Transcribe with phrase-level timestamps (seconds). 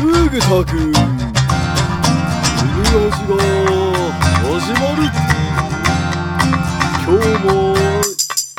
[0.00, 0.96] グタくん犬ラ
[2.92, 3.34] ジが
[4.44, 5.02] 始まる
[7.04, 7.48] 今日も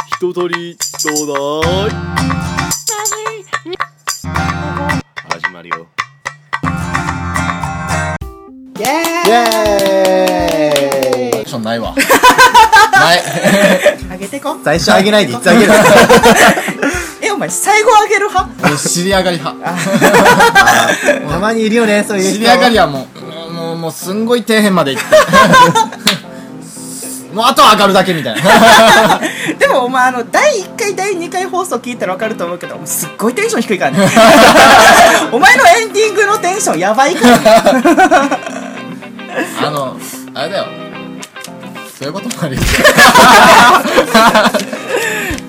[0.08, 0.54] 一通り
[1.06, 1.34] どうだ
[1.88, 1.90] い？
[5.32, 5.88] 始まるよ。
[8.78, 8.88] イエイ
[9.32, 11.40] エーイ！
[11.40, 11.94] アクションないわ。
[12.92, 13.20] ない。
[13.20, 14.58] ーイあげてこ。
[14.64, 15.72] 最初あげないでいつあげる
[17.40, 18.68] 前最後あげる派？
[18.68, 19.58] 俺知り上がり派。
[21.30, 22.34] たまにいるよねそういう人。
[22.34, 23.08] 知り上がりはも
[23.50, 25.10] うもうもうすんごい底辺まで行って。
[27.34, 28.42] もうあとは上がるだけみたいな。
[29.60, 34.10] でもお前あの第1回第2回放送聞いたら分かると思うけどすっごいテンション低いからね。
[35.32, 37.38] お前のエンディングのテンションやばいから。
[37.38, 37.42] ね
[39.62, 39.96] あの
[40.34, 40.66] あれだよ。
[42.00, 42.62] そういうこともあるよ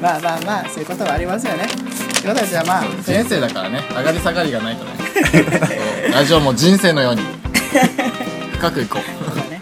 [0.00, 1.66] まあまあまあそういうことはありますよね。
[1.68, 3.80] ということでじゃあまあ先生だからね。
[3.90, 4.92] 上がり下がりがないとね。
[6.08, 7.22] そうラジオも人生のように。
[8.54, 9.50] 深くいこう。
[9.50, 9.60] ね。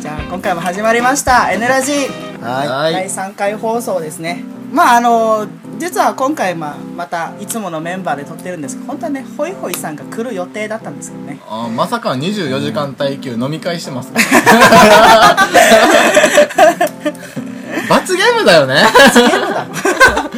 [0.00, 1.92] じゃあ今回も始まりました「N ラジ。
[2.42, 2.92] ははい。
[2.92, 4.42] 第3回放送ですね。
[4.72, 5.46] まああの
[5.78, 11.38] 実は今回、まあ、またいつものメンバーで撮ってるんですけど本当はねホイホイさんが来る予定だったんですけどね。
[11.48, 14.10] あまさか24時間耐久飲み会してます
[17.88, 18.82] 罰ゲームだよね。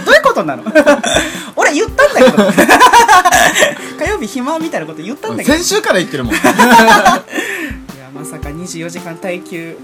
[0.05, 0.63] どういうことなの？
[1.57, 2.53] 俺言ったんだけど。
[3.99, 5.55] 火曜日暇みたいなこと言ったんだけど。
[5.55, 6.35] い先週から言ってるもん。
[6.37, 6.41] や
[8.15, 9.77] まさか24時間耐久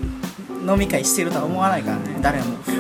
[0.66, 2.02] 飲み会してるとは思わないからね。
[2.20, 2.44] 誰も。
[2.66, 2.70] う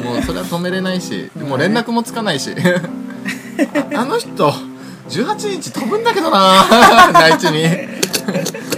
[0.00, 0.04] ん。
[0.04, 2.54] もうそれは止めれないしもう連絡もつかないし。
[3.94, 4.54] ああの人
[5.10, 6.64] 18日飛ぶんだけどな
[7.12, 7.64] 内地に。
[7.64, 7.68] ま
[8.34, 8.77] あ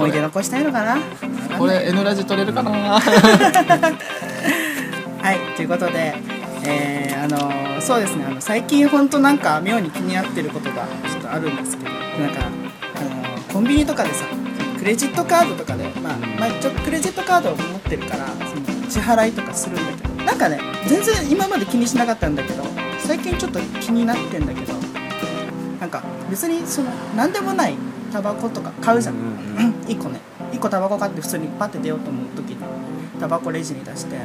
[0.00, 0.96] 思い出残したいのかな？
[1.58, 2.70] これ N ラジ取れるかな？
[3.00, 3.00] は
[5.34, 6.14] いということで
[6.64, 12.40] えー、あのーそうですねあの最近本当なんか妙に気になってることがちょっとあるんですけどなんか、
[12.96, 14.24] あのーコンビニとかでさ
[14.78, 22.62] クレジットカードとかでまあ、まあ、ちょクレジットカードを持ってるからその支払いとかするんだけどなんかね全然今まで気にしなかったんだけど
[23.00, 24.72] 最近ちょっと気になってんだけど
[25.80, 27.74] なんか別にその何でもない
[28.12, 29.14] タバコとか買うじゃん、
[29.86, 30.20] 1個ね。
[30.52, 32.56] 1個タバコ買って普通にパッて出ようと思う時に
[33.20, 34.16] タバコレジに出して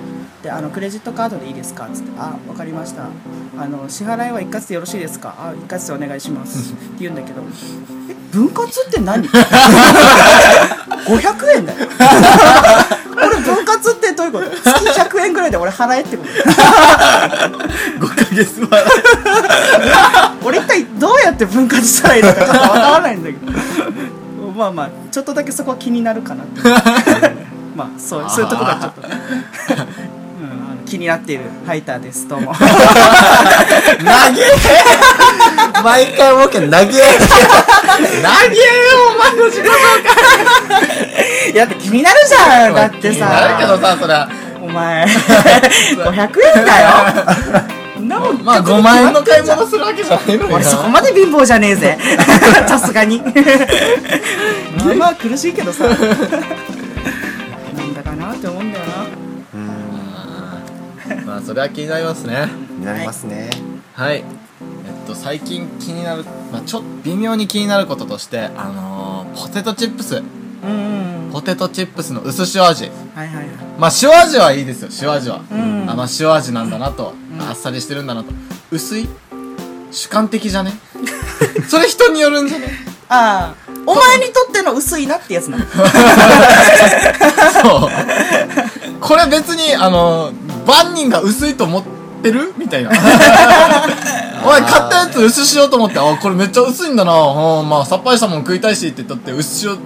[0.42, 3.04] であのクレジットカードでいいですか?」っつって「あ分かりました。
[3.58, 7.42] あの支払いは一括でよろしいですか?」「あ一括でお願いします」 って言うんだけど
[8.10, 9.38] 「え分割って何 ?500
[11.58, 11.78] 円だよ。
[13.18, 14.50] 俺分割ってどういうこと？
[14.50, 16.30] 月100円ぐらいで俺払えってこと
[18.08, 18.84] ？5ヶ月前
[20.44, 20.86] 俺一体
[21.26, 23.52] やって分割したらいいのかちょっとわからないんだけど。
[24.56, 26.62] まあまあちょっとだけそこは気になるかなって
[27.76, 29.02] まあそうそういうとこがちょっと。
[29.02, 29.10] ね、
[30.80, 32.28] うん、気になっているハイターです。
[32.28, 32.54] どうも。
[32.54, 32.70] 投げ
[35.84, 37.04] 毎回思うけど投げ投げよ
[39.14, 39.66] お前の時間
[41.54, 42.76] いやだって気になるじゃん。
[42.76, 43.26] だってさ。
[43.26, 44.30] なるけどさそれは
[44.62, 45.06] お前。
[46.00, 49.14] 500円だよなもんまあ5万円。
[49.14, 50.48] の買い物するわけじゃないの？
[50.48, 51.98] に俺そこまで貧乏じゃねえぜ。
[52.68, 53.22] さすがに。
[53.22, 55.86] まあまあ苦しいけどさ。
[55.88, 55.98] なん
[57.94, 58.92] だかなって思うんだよな。
[61.26, 62.48] まあそれは気になりますね。
[62.80, 63.50] になりますね。
[63.94, 64.18] はい。
[64.18, 64.24] えっ
[65.08, 70.18] と最近気になる、まあ、ちょっと微妙に気になることとしてあのー、ポテトチップス。
[70.18, 70.24] うん
[70.70, 72.90] うんポテトチップスの薄塩味。
[73.14, 73.46] はいはいはい。
[73.78, 75.86] まあ塩味はいいですよ塩味は、うん。
[75.90, 78.32] あまあ塩味なんだなと、うんあっさりしてるんだなと。
[78.72, 79.08] 薄い
[79.92, 80.74] 主観的じゃね？
[81.70, 82.68] それ人によるんじゃね？
[83.10, 83.72] ああ。
[83.88, 85.64] お前にとっての薄いなってやつなの。
[87.62, 87.92] そう。
[89.00, 90.32] これ別にあの
[90.66, 91.84] 万人が薄いと思っ
[92.24, 92.54] てる？
[92.58, 92.90] みたいな。
[94.44, 97.12] お前買ったやつ薄しようと思ってあこれめっちゃ薄いんだな。
[97.14, 99.78] あまあさっぱりしたもん食いたいしって言ったって薄塩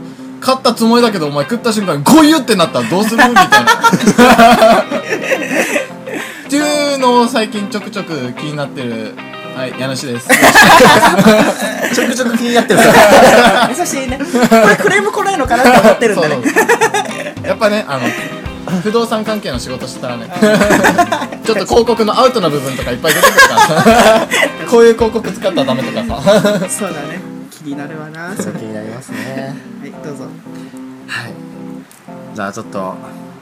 [0.42, 3.18] 買ったつもりだけどお前食った瞬間にゴイュってなったらどうする？
[3.28, 3.50] みたいな
[6.50, 9.14] っていうのを最近ちょくちょく気になってる。
[9.56, 10.28] はい家主です。
[11.94, 12.80] ちょくちょく気になってる。
[13.78, 14.18] 優しいね。
[14.18, 16.36] これクレーム来ないのかなって思ってるんだね。
[17.44, 20.28] やっぱねあの不動産関係の仕事してたらね
[21.46, 23.60] ちょっと広告のアウトな部分とかいっぱい出てくるから。
[23.62, 24.28] さ
[24.72, 26.68] こういう広告使ったらダメとかさ。
[26.68, 27.22] そうだね。
[27.52, 28.54] 気になるわなそれ。
[28.54, 29.56] 気になりますね。
[29.82, 30.24] はいどうぞ。
[31.08, 31.34] はい。
[32.34, 32.96] じゃあちょっと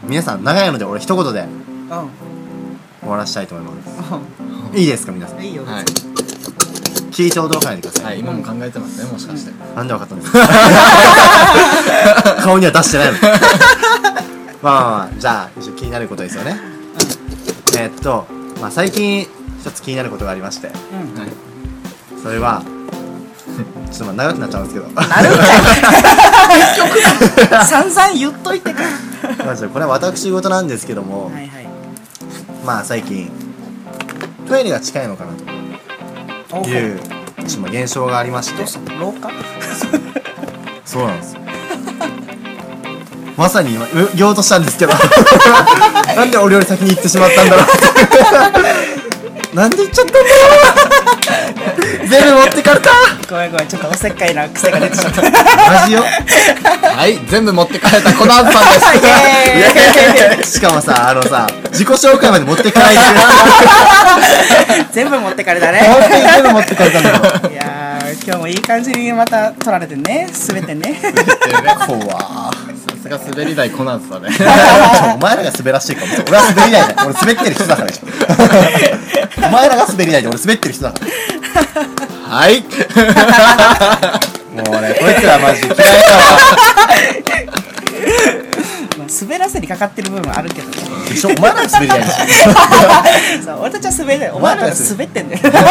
[0.03, 1.39] 皆さん長いので俺一言で。
[1.39, 2.27] う
[3.07, 3.89] 終わらしたいと思います。
[4.75, 4.77] ん。
[4.77, 5.39] いいですか皆さん？
[5.39, 5.63] うんいいよ。
[5.65, 5.85] はい、
[7.11, 9.51] 聞いて驚かないでくださはいい、今も考えてますねもしかして。
[9.75, 10.39] なんでわかったんですか？
[12.43, 13.17] 顔には出してないの
[14.61, 16.57] まあまあまあじゃあ一応気になることですよね。
[17.77, 18.25] えーっと
[18.59, 19.29] まあ最近一
[19.73, 20.67] つ気になることがありまして。
[20.67, 20.73] うん。
[21.19, 21.29] はい。
[22.21, 22.61] それは
[23.91, 24.87] ちょっとまあ長くなっちゃうんですけど。
[24.87, 25.43] なるんか
[27.63, 28.81] い散々言っといてか
[29.71, 31.66] これは私事なんですけども、はいはい
[32.67, 33.31] まあ最近
[34.45, 35.31] トイレが近いのかな
[36.51, 36.99] おという
[37.47, 38.63] ちょ現象がありまして。
[38.99, 39.31] 廊下？
[40.83, 41.35] そうなんです。
[41.35, 41.41] よ
[43.37, 44.91] まさに今う言おうとしたんですけど。
[46.13, 47.61] なんで俺より先に行ってしまったんだろ
[49.53, 49.55] う。
[49.55, 50.25] なんで行っちゃったんだろ
[52.03, 52.07] う。
[52.09, 52.89] 全部持ってかれた
[53.29, 55.27] ごめんごめんちょっとおせっかいな癖が出てしまった。
[55.27, 55.39] イマ
[55.87, 58.85] ジよはい全部持って帰ったコナンさんです。
[59.05, 60.45] エーイ。
[60.47, 62.85] しかもさあのさ自己紹介まで持ってかな
[64.93, 65.79] 全部持ってかれたね。
[65.79, 67.15] 本当に全部持ってかれたんだよ。
[67.51, 70.29] いやー今日もいい感じにまた取られてね。
[70.31, 71.01] 全てね。
[71.85, 72.07] 怖ー。
[72.07, 72.51] さ
[73.03, 74.29] すが滑り台コナンさんね。
[75.15, 76.13] お前らが滑らしてるかも。
[76.29, 76.85] 俺は滑り台だよ。
[77.05, 77.89] 俺滑ってる人だから。
[77.89, 77.95] よ
[79.43, 81.07] お前らが滑り台で俺滑ってる人だから
[82.29, 82.61] はい。
[84.53, 85.87] もうねこいつらマジ嫌いだわ。
[88.97, 90.75] まあ滑らせにかかってる部分はあるけどね。
[91.09, 91.29] でしょ？
[91.29, 92.13] お前らが滑り台でしょ
[93.45, 95.41] そう俺たちは滑りだよお前らが滑ってんだよ。
[95.43, 95.63] 俺は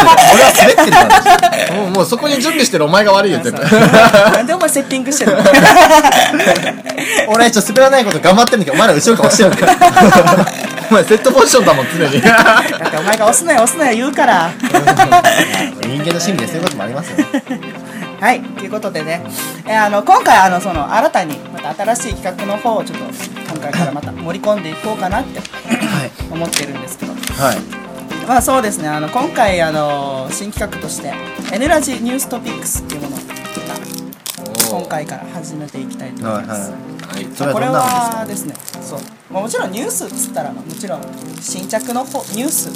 [0.57, 5.43] 滑ってるからもうもうそこに準備してるお前が悪いよ全部なんでお前セッティングしてるの？
[7.29, 10.47] 俺ちょっと滑らないこと頑張ってんだけどお前ら後ろから押してるんだよ
[10.91, 12.21] お前セットポジションだもん常に。
[12.23, 14.51] だってお前が押すなよ押すなよ言うから。
[15.83, 17.19] 人間の心理でそういうこともありますよ。
[17.19, 17.25] ね
[18.21, 19.23] はいということでね、
[19.67, 23.05] えーあの今回あのその新たにまた新しい企画の方をちょっと
[23.53, 25.41] 今回からまた盛り込んでいこうかなって
[26.31, 27.13] 思ってるんですけど。
[27.13, 27.57] はい。
[28.27, 28.89] まあそうですね。
[28.89, 31.13] あの今回あの新企画として
[31.53, 39.01] 「N ラジニューストピックス」っていうものを今回から始めていきたいと思はいいます、はいはいはこれはですねそう、
[39.31, 41.03] まあ、もちろんニュースっつったら、まあもちろん
[41.41, 42.73] 新着の方ニュースっ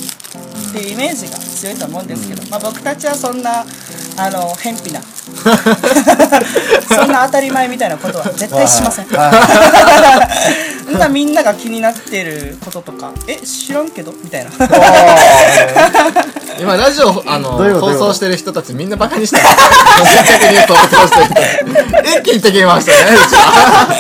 [0.73, 3.65] ていうイメージが強いと思うんですけど、まあ、僕たちはそんな
[4.17, 5.01] あの偏僻な
[6.89, 9.07] そんな当たり前みたいなことは絶対しません
[10.91, 14.13] そんなみんなが気になってることとかえ知らんけど？
[14.13, 14.51] みたいな。
[16.61, 19.43] 今ラジオあの放送してる人たちみんなバカにしてる。
[20.05, 21.47] 新着ニュースを放送してる
[22.11, 23.97] 人一気に敵いましたねうちは。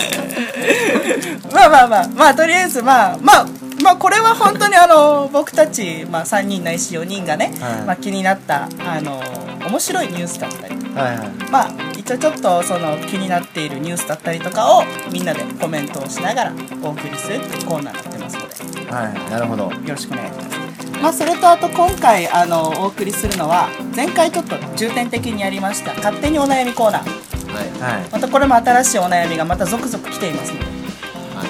[1.52, 3.46] まあまあまあまあとりあえずまあまあ
[3.82, 7.72] まあこれは本当にあの僕たち、まあ、3人ないし4人がね、はい。
[7.86, 9.22] まあ、気になったあの
[9.66, 11.28] 面白いニュースだったりはいはい。
[11.50, 11.70] まあ
[12.10, 16.52] 一応ちょっとその気になっているニュースだったりとかをみんなでコメントをしながら
[16.82, 18.90] お送りするっていうコーナーになってますので。
[18.90, 19.70] はいなるほど。
[19.70, 20.90] よろしくお願いします。
[21.00, 27.80] まあ、それとあと今回あのお送りするのは前回ちょっと重点的にやりました勝手にお悩みコーナー。
[27.80, 28.10] はい。
[28.10, 30.69] またこれも新しいお悩みがまた続々来ていますので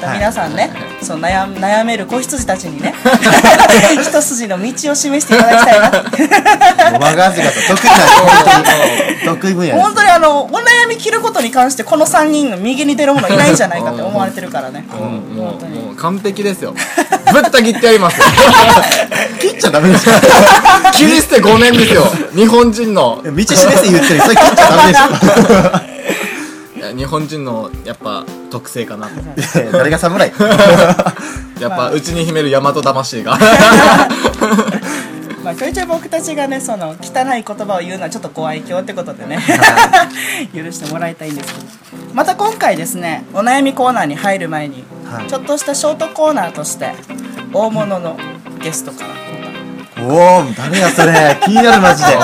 [0.00, 0.70] 皆さんね、
[1.02, 2.94] その悩悩める子羊たちにね
[4.02, 5.88] 一筋の道を示していただきたいな。
[5.88, 6.23] って
[6.91, 14.87] もうマガーズが得意なん本当に得意分野本当にあのお悩み切ることに関してこの3人の右に出るものいないんじゃないかって思われてるからね。
[14.91, 15.79] もうも本当に。
[15.79, 16.75] うもう完璧ですよ。
[17.32, 18.25] ぶった切ってやりますよ。
[19.38, 20.14] 切っちゃダメですよ。
[20.93, 22.11] 切り捨て5年ですよ。
[22.35, 23.23] 日本人の。
[23.23, 26.00] 道示せ言ってるそれ切っちゃダメでいや
[26.96, 29.12] 日本人のやっぱ特性かなと。
[29.72, 30.32] 誰が侍？
[31.60, 33.38] やっぱうちに秘める大和魂が。
[35.44, 39.38] まあ、ちょいちょい僕たちがねその汚い言葉を言うのはちょっとご愛嬌ってことでね。
[40.55, 42.15] 許してもらいたいんですけど。
[42.15, 45.26] また今回ですねお悩みコーナーに入る前に、はい。
[45.26, 46.93] ちょっとしたショートコーナーとして
[47.53, 48.19] 大物の
[48.62, 49.10] ゲストから。
[50.03, 51.38] おお誰やそれ。
[51.43, 52.17] 気になるマジで。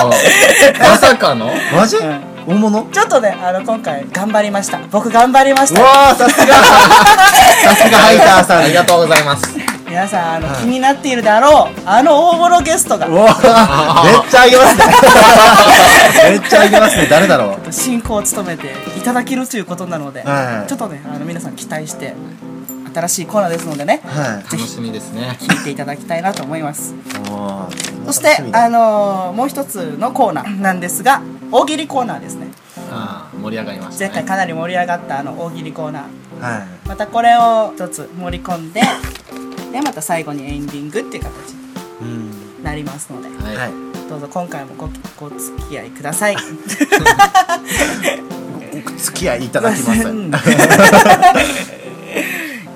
[0.79, 1.51] まさかの？
[1.75, 1.97] マジ？
[1.97, 2.87] うん大物？
[2.91, 4.79] ちょっとねあの今回頑張りました。
[4.89, 6.53] 僕頑張りましうたわーさすが。
[6.63, 8.59] さすがハイターさん。
[8.59, 9.43] ありがとうございます。
[9.87, 13.07] 皆さんあの、気になっているであろうあの大物ゲストが。
[13.07, 13.25] めっ
[14.29, 14.85] ちゃあげますね。
[16.29, 17.07] めっちゃあげますね。
[17.09, 17.71] 誰だろう。
[17.73, 20.69] 進行を務めていただけるということなので、はい。
[20.69, 22.13] ちょっとねあの皆さん期待して
[22.93, 24.01] 新しいコーナーですのでね。
[24.05, 24.51] はい。
[24.51, 25.37] ぜひ楽しみですね。
[25.41, 26.93] 聞いていただきたいなと思います。
[28.05, 32.47] そしてあのーもう一つのコーナーなんですが大喜利コーナーですね。
[32.91, 34.11] ああ盛り上がりましたね。
[34.11, 36.41] 前回かなり盛り上がったあの大喜利コーナー。
[36.41, 36.67] はい。
[36.87, 38.81] またこれを一つ盛り込んで
[39.71, 41.57] でまた最後にエンディングっていう形に
[42.01, 43.29] うんなりますので。
[43.29, 43.71] はい、はい。
[44.09, 46.35] どうぞ今回もごご付き合いください。
[46.35, 46.39] お
[48.97, 50.07] 付き合いいただきます。
[50.07, 50.31] うん。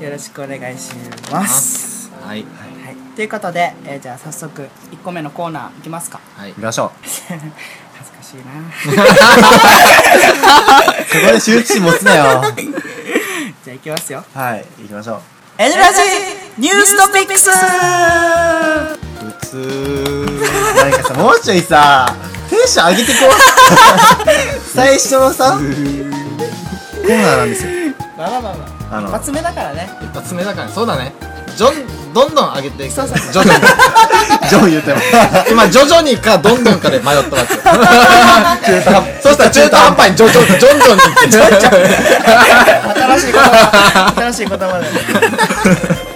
[0.01, 0.92] よろしくお願いし
[1.32, 2.10] ます。
[2.22, 2.44] はい。
[2.44, 4.62] はい、ということで、えーじゃあ早速
[4.92, 6.20] 1個目のコーナーいきますか。
[6.36, 6.50] はい。
[6.51, 6.92] 行きましょう
[8.32, 8.44] しいな。
[11.08, 12.42] そこで羞恥心持つなよ。
[13.64, 14.24] じゃあいきますよ。
[14.34, 15.22] はい行きましょう
[15.60, 16.00] 「エヌラジ
[16.58, 17.50] ニューストピックス」
[19.20, 19.58] 普通。
[20.78, 22.16] なんかさもうちょいさ
[22.50, 23.32] テンション上げてこう。
[24.74, 25.60] 最初のさ。
[25.60, 27.70] コーナーなんですよ。
[28.18, 28.98] まあまあまあまあ。
[28.98, 29.08] あの。
[29.10, 29.90] 一発目だからね。
[30.02, 30.70] 一発目だから。
[30.70, 31.14] そうだね。
[31.56, 32.94] じょんどんどん上げていく。
[32.96, 33.22] 徐々に。
[34.50, 35.00] ジョン言うても
[35.50, 37.24] 今徐々にかどんどんかで迷ったわ
[38.65, 38.72] け。
[38.75, 38.82] よ
[39.22, 41.38] そしたら中途半端に徐々に 徐々にって。
[43.00, 44.13] 新しい言葉。
[44.15, 44.86] 新しい言葉だね。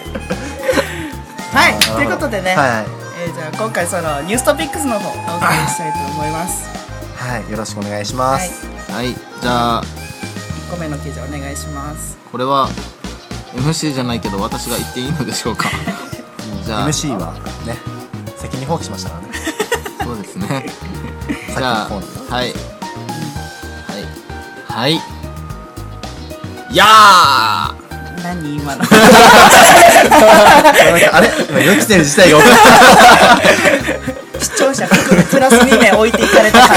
[1.53, 2.85] はいということでね、はいはい。
[3.23, 5.17] えーじゃあ今回そのニューストピックスの方お送
[5.53, 6.65] りしたいと思います。
[7.15, 9.13] はいよろしくお願いします、はい。
[9.41, 9.83] じゃあ。
[10.67, 12.17] 1個目の記事お願いします。
[12.31, 12.69] これは
[13.57, 15.69] MC じゃないけど私が言っていいのでしょうか。
[16.65, 16.87] じゃあ。
[16.87, 17.33] MC は
[17.65, 17.77] ね
[18.37, 19.29] 責任放棄しましたからね。
[20.03, 20.65] そうですね。
[21.57, 22.01] じゃあはい。
[22.29, 22.53] はい。
[24.67, 24.93] はい。
[26.71, 26.85] いや
[28.23, 28.83] 何今の？
[31.13, 31.29] あれ？
[31.49, 32.49] 今予期せぬ事態が起こ
[34.37, 36.59] っ 視聴者含めプラス2名置いていかれた。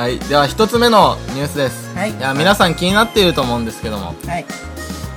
[0.00, 0.18] はい。
[0.18, 2.16] では一つ目のニュースですはい。
[2.16, 4.14] いや皆さん気になっていると思うんですけども。
[4.22, 4.46] じはい。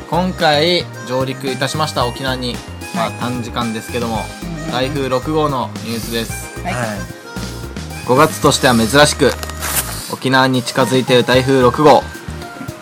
[0.10, 2.56] 今回上陸いたしました沖縄に、
[2.94, 3.14] まあはい。
[3.22, 4.18] 短時間ですけども。
[4.18, 6.60] うん台風6号のニュースです。
[6.64, 6.86] はい、はい。
[8.08, 9.30] 5月としては珍しく
[10.12, 12.02] 沖縄に近づいている台風6号。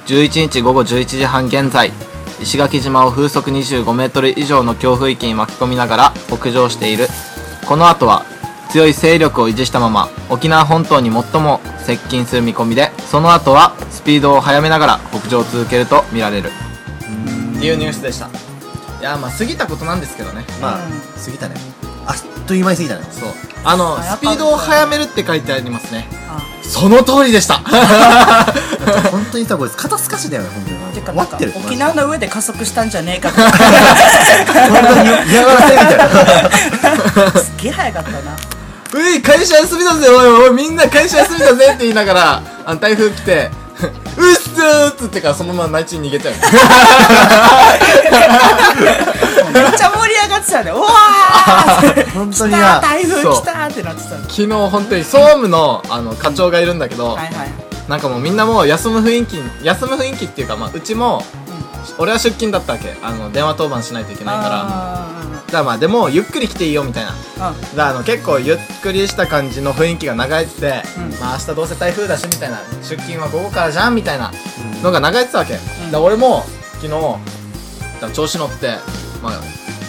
[0.07, 1.91] 11日午後11時半現在
[2.41, 7.07] 石垣島を風速25メートル以上の強風域に巻き込みながら北上している。
[7.67, 8.25] この後は
[8.71, 16.49] 強い勢力を維持したまま沖縄本島に最も接近する見込みでその後はスピードを速めながら北上を続けると見られる。
[17.57, 18.27] っていうニュースでした。
[18.99, 20.45] いやまあ過ぎたことなんですけどね。
[20.61, 20.91] まあうん
[21.23, 21.55] 過ぎたね。
[22.07, 23.05] あっという間に過ぎたね。
[23.11, 23.29] そう。
[23.63, 26.07] あのスピードを速めるって書いてありますね。
[26.27, 27.55] あその通りでした。
[29.11, 30.81] 本当にさこれ肩透かしだよね本当に。
[30.93, 31.13] てか
[31.65, 33.41] 沖縄の上で加速したんじゃねえかと。
[33.41, 33.51] 本
[34.87, 37.31] 当に嫌がらせみたいな。
[37.41, 38.50] すっげえ早かったな
[38.97, 43.51] うい会社休みだぜおいおいみんな会社休みだぜって言いながらあの台風来て
[44.17, 46.33] うっすーっつってからそのまま内地に逃げちゃう。
[46.33, 46.39] め
[49.61, 50.71] っちゃ盛り上がってたね。
[50.71, 54.09] うわー 本当来た台風来たってなってた。
[54.15, 57.51] の昨日本当に総務のあの課長がいるんだけど、はいはい
[57.87, 61.25] なんかもうみんなもう休む雰囲気休む雰囲気っていうかまあうちも
[61.97, 62.95] 俺は出勤だったわけ。
[63.01, 65.07] あの電話当番しないといけないから
[65.59, 67.11] らまあでもゆっくり来ていいよみたいな。
[67.11, 67.61] ーうん。
[67.61, 71.19] だからあの結構ゆっくりした感じの雰囲気が流れてて、うん。
[71.19, 74.31] まあ明日どうせ台風だしみたいな出勤は午後からじゃんみたいな
[74.83, 75.91] のが流れてたわけ、ん。
[75.91, 76.43] だ俺も
[76.81, 78.77] 昨日調子乗って
[79.21, 79.41] まあ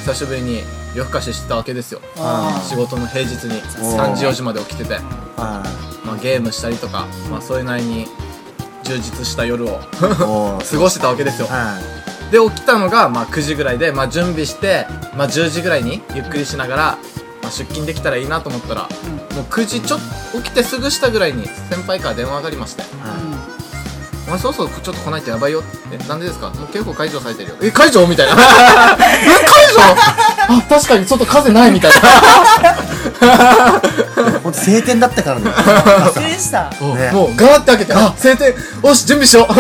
[0.05, 0.63] 久しぶりに
[0.95, 2.01] 夜更かししてたわけですよ。
[2.19, 5.63] あ仕事の平日におー3時4時まで起きてて、は
[6.05, 8.07] まあ、ゲームしたりとか、まあ、それなりに
[8.85, 11.47] 充実した夜を 過ごしてたわけですよ。
[11.49, 11.79] は
[12.09, 14.87] いで起きたのがまあ9時ぐらいで、まあ、準備して、
[15.17, 16.99] まあ、10時ぐらいにゆっくりしながら、
[17.43, 18.91] まあ、出勤できたらいいなと思ったら、もう
[19.45, 20.01] 9時ちょっ
[20.33, 22.83] と起きてすぐしたぐらいに先輩から電話がありまして。
[22.83, 22.89] は
[24.27, 25.63] 「お前そろそろちょっと来ないとやばいよ」
[25.93, 26.49] えなんでですか？
[26.51, 27.57] もう結構解除されてるよ。
[27.61, 28.33] え解除みたいな。
[28.37, 28.37] え
[28.97, 29.07] 解
[29.75, 29.83] 除
[30.49, 31.99] あ確かに外風ないみたいな。
[34.43, 35.45] 本当晴天だったからね。
[35.45, 35.55] びっ
[36.15, 36.71] くりした。
[36.81, 36.95] も
[37.27, 38.55] うガーって開けてあ晴天。
[38.89, 39.53] よし準備しよう。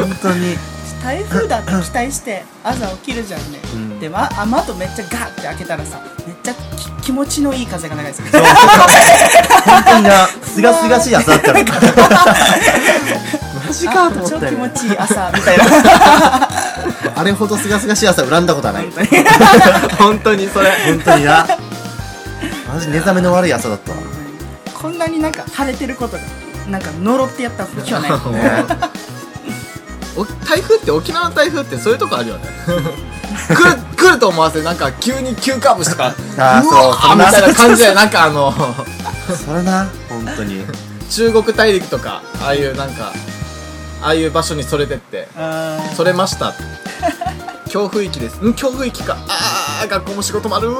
[0.00, 0.56] 本当に
[1.04, 4.00] 台風だって期待して 朝起きるじゃんね、ん。
[4.00, 8.28] で、ま、雨戸めっちゃガーって開けたらさめっちゃき気持ちのいい風が流れてる。
[9.66, 10.26] 本当にな。
[10.26, 11.58] すがすがしい朝だったの。
[13.66, 14.56] マジかと思超ったよね。
[14.56, 15.64] 気持ちいい朝みたいな。
[17.16, 18.86] あれほどすがすがしい朝恨んだことはない。
[20.00, 20.70] 本当にそれ。
[20.86, 21.46] 本当にな。
[22.72, 23.98] マジ寝覚めの悪い朝だったわ。
[24.72, 26.22] こんなになんか晴れてることが
[26.70, 29.13] なんか呪ってやった日はない
[30.46, 32.42] 台風って沖縄の台風ってそういうとこあるよね。
[33.48, 36.14] 来る来ると思わせなんか急に急カーブしたか。
[36.36, 38.54] らあーうわそうーみたいな感じでなんかあの
[39.44, 40.64] それな本当に。
[41.10, 43.12] 中国大陸とかああいうなんか
[44.02, 45.28] ああいう場所にそれてって。
[45.96, 46.54] それました。
[47.68, 48.36] 強風域です。
[48.44, 48.54] ん？
[48.54, 49.16] 強風域か。
[49.28, 50.70] あー学校も仕事もある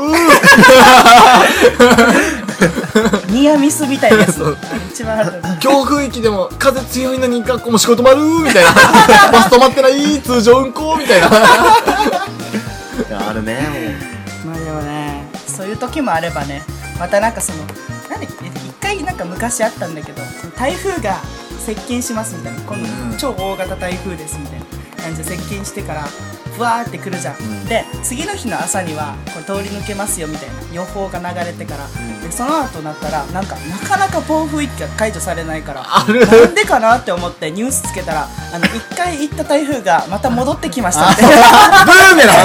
[3.28, 4.56] ニアミスみたいなやつ。
[4.90, 8.72] 一番ある強風域でも風強いのに学校も仕事もあるみたいな。
[9.32, 11.26] バス止まってない通常運行みたいな。
[11.26, 11.30] い
[13.10, 13.96] やあるね
[14.44, 16.62] まあでもねそういう時もあればね
[16.98, 17.58] またなんかその
[18.08, 20.22] なんで一回なんか昔あったんだけど
[20.56, 21.16] 台風が
[21.64, 22.60] 接近しますみたいな。
[22.60, 23.16] 今度うん。
[23.18, 24.63] 超大型台風ですみたいな
[25.04, 26.02] 感じで接近してから
[26.56, 27.66] ふわーって来るじゃん、ん。
[27.66, 31.86] で次の日の朝にはこれ通り抜けますよみたいな予報が流れてから、
[32.22, 41.10] でその後なったらなんかなかなか暴風域が解除されないから なんでかなって思ってニュースつけたらあの一回行った台風がまた戻ってきました。
[41.10, 42.36] って ブーメラン。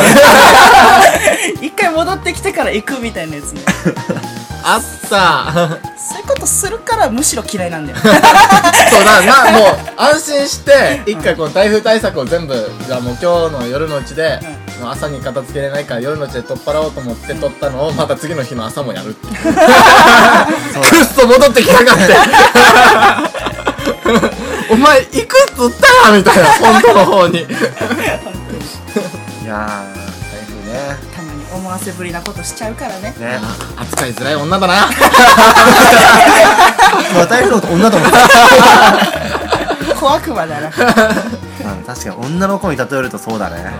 [1.61, 3.61] 一回戻ってきてから行くみたいなやつね。
[4.63, 4.81] あっ
[6.39, 7.97] とするからむしろ嫌いなんだよ。
[7.99, 8.11] そう
[9.05, 12.55] だなもう安心して一回この台風対策を全部
[12.85, 14.39] じゃあもう今日の夜のうちで、
[14.81, 19.33] もう朝に片付けれないから夜のうちで取っ払おうと思って取ったのをまた次の日の朝もやるっていう。
[19.33, 19.53] く っ
[21.15, 22.03] そ戻ってきやがって。
[24.71, 27.39] お前いくつったやみたいな本当の方に。
[27.39, 27.45] い
[29.45, 29.83] や
[31.69, 33.13] 思わせぶりなことしちゃうからね。
[33.19, 33.39] ね。
[33.77, 34.73] 扱いづらい女だな。
[34.73, 34.81] ま
[37.21, 38.17] あ台風のこと女と思って
[39.95, 43.71] 小悪魔だなうん確かに女の子に例えるとそうだね。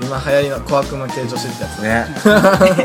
[0.00, 2.06] 今流行りの小悪魔系女子ってやつね。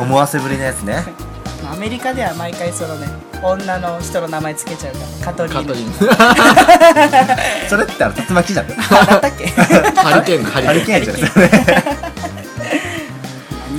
[0.01, 1.03] 思わせぶりのやつね。
[1.72, 3.08] アメリカでは毎回そのね
[3.44, 5.94] 女の人の名前つけちゃうからカトリーヌカトリン
[7.70, 8.65] それってあの竜巻じゃん。
[8.65, 9.46] あだったっけ？
[9.48, 11.06] ハリケーンハリハリケーン。
[11.06, 12.28] ケーンじゃない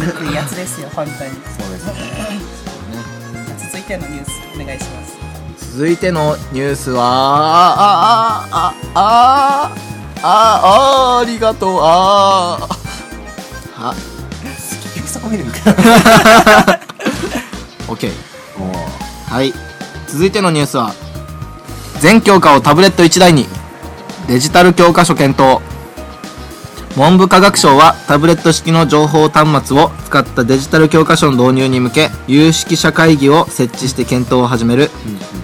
[0.00, 1.18] 憎いやつですよ本当に。
[1.18, 1.92] そうですね。
[3.72, 4.30] 続いてのニュース
[4.60, 5.20] お願いします。
[5.76, 9.72] 続いてのニュースはああああ
[10.22, 10.60] あ
[11.16, 12.58] あありがとうあ
[13.78, 13.94] あ
[14.42, 15.56] 結局そこ見るんか
[17.86, 18.10] OK
[19.28, 19.52] はい
[20.08, 20.92] 続いてのニュースは
[22.00, 23.46] 全教科をタブレット1台に
[24.26, 25.60] デジタル教科書検討
[26.96, 34.90] 文部科学省はタブレット式の情報端末を使ったデジタル教科書の導入に向け有識者会議を設置して検討を始める。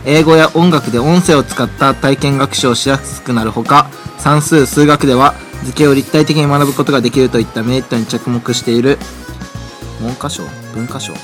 [0.05, 3.89] 英語や音楽で音声を使った体験学習をしやすくなるほか
[4.19, 5.35] 算数数学では
[5.65, 8.99] 図形を立体的に学ぶことができるといったメリットに着目している。
[10.01, 10.43] 文科省？
[10.75, 11.15] 文科省？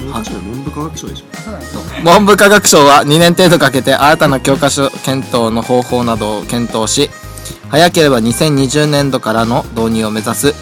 [0.00, 1.08] 文部科学省
[2.02, 7.10] 文部科学省は2年程度かけて新たな教科書検討の方法などを検討し
[7.70, 10.48] 早ければ2020年度からの導入を目指す。
[10.48, 10.52] っ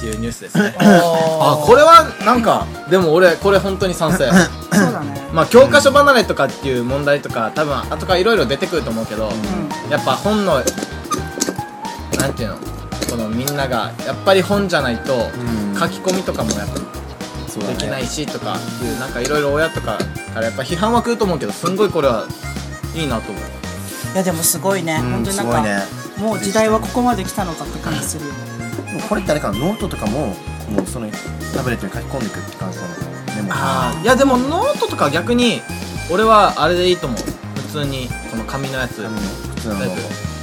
[0.00, 0.74] ていうニュースですね。
[0.80, 4.28] あこれはなんかでも俺これ本当に賛成。
[4.72, 5.28] そうだね。
[5.32, 9.32] まあ教科書離れとかっていう問題とか多分後からいろいろ出てくると思うけど、
[9.90, 10.62] やっぱ本の
[12.18, 12.56] なんていうの？
[13.10, 15.76] このみんながやっぱり本じゃないとん。
[15.78, 16.74] 書き込みとかもやっぱ
[17.66, 19.98] できないしとかっていうなんかいろいろ親とか
[20.32, 22.26] からやっぱ批判は来ると思うけどすんごいこれは
[22.94, 23.61] いいなと思う
[24.12, 25.78] いやでもすごいね、うん本当になんか、ね。
[26.18, 28.32] もう時代はここまで来たのかって感じするよ。
[28.32, 30.28] ねもうこれってあれかなノートとかも
[30.70, 31.08] もうその
[31.54, 32.88] タブレットに書き込んでいくって感じなの
[33.36, 35.62] メモあーいやでもノートとか逆に
[36.10, 37.18] 俺はあれでいいと思う。
[37.72, 39.02] 普通にこの紙のやつ。
[39.02, 39.76] 紙の普通の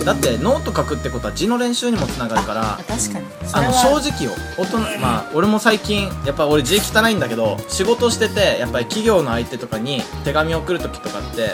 [0.06, 3.28] だってノート書くってことは字の練習にもつながるからあ確かに。
[3.46, 11.52] そあの正直よ大人まあ俺も最近やっぱ俺字汚いんだけど仕事しててやっぱり企業の相手とかに手紙送る時とかって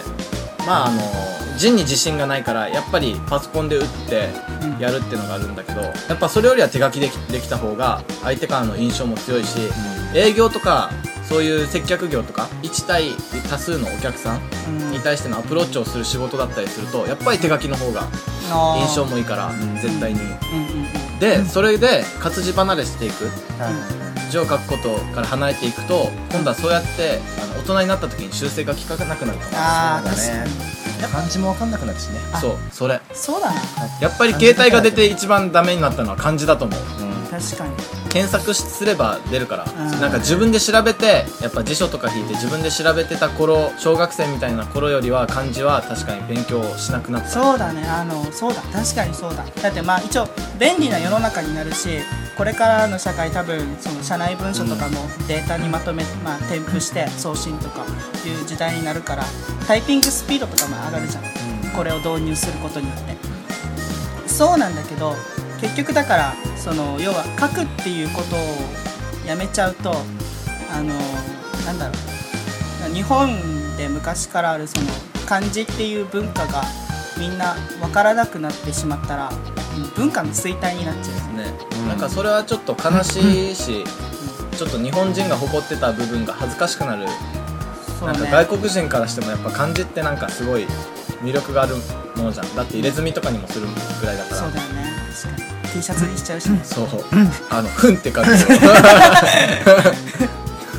[0.66, 1.02] まああの
[1.58, 4.30] 字に自信がないからやっぱりパソコンで打って
[4.62, 4.80] うん。
[4.80, 9.58] やるっていうのがあるんだけどやっぱそれよりは手書きできできた方が相手からの印象も強いし
[10.14, 10.90] 営業とか
[11.30, 13.12] そういう接客業とか1対
[13.50, 14.92] 多数のお客さんうん。
[14.92, 18.08] に対してのアプローチをする仕事だったりするとやっぱり手書きの方が
[18.80, 19.76] 印象もいいからん。
[19.82, 20.20] 絶対に。
[21.20, 23.30] でそれで活字離れしていく。
[24.30, 25.72] 字を書くことから離れてい。
[25.72, 30.50] くと今度はそうやってあの大人になった時に修正が効かなくなるかああ確そうだね
[31.12, 32.20] 漢字も分かんなくなるしね。
[32.32, 33.00] もそうそれ。
[33.14, 33.62] そうだな。
[34.02, 36.80] やっぱり携帯が出て一番ダメになったのは漢字だと思う。
[37.30, 37.74] 確かに。
[38.10, 39.66] 検索すれば出るから。
[39.66, 40.00] うん。
[40.00, 47.30] なんか自分で調べてやっぱ辞書とか引いて自分で調べてた頃小学生みたいな頃よりは漢字は確かに勉強しなくなった。
[47.30, 47.86] そうだね。
[47.88, 48.62] あのそうだ。
[48.62, 49.46] 確かにそうだ。
[49.62, 50.28] だってまあ一応
[50.60, 52.00] 便利な世の中になるし
[52.38, 57.86] これからの社会多分その社内文書とかもデータにまとめ、まあ、添付して送信とか
[58.26, 59.24] いう時代になるから
[59.68, 61.24] タイピングスピードとかも上がるじゃん、
[61.76, 63.16] これを導入することによって。
[64.28, 65.14] そうなんだけど
[65.62, 68.40] 結局だからその要は書くっていうことを
[69.26, 69.92] やめちゃうと
[70.72, 70.94] あの
[71.66, 72.94] なんだろう。
[72.94, 74.88] 日本で昔からあるその
[75.26, 76.64] 漢字っていう文化が
[77.18, 79.30] みんな分からなくなってしまったら
[79.78, 83.84] うん文化の衰退になっちゃうね、うんなんかそれはちょっと悲しいし、
[84.58, 87.06] ちょっと日本人が誇ってた部分が恥ずかしくなる。
[88.02, 90.66] なんか外国人からしてもやっぱ漢字ってなんかすごい
[91.22, 91.76] 魅力がある
[92.16, 92.56] ものじゃん。
[92.56, 93.68] だって入れ墨とかにもする
[94.00, 94.36] ぐらいだから。
[94.36, 94.94] そうだよね。
[95.24, 95.56] 確かに。
[95.74, 96.60] T シャツにしちゃうしね。
[96.64, 96.88] そう
[97.52, 98.38] あの「ふん」って書くよ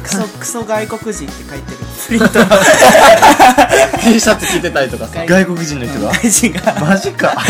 [0.02, 2.28] クソクソ外国人って書いてるプリント
[4.02, 5.14] T シャツ着てたりとかさ。
[5.26, 6.12] 外外国人の人が。
[6.12, 6.74] 外人が。
[6.80, 7.34] マジか。